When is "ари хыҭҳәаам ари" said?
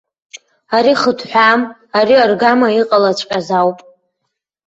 0.75-2.15